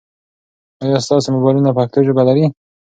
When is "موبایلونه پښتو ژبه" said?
1.35-2.23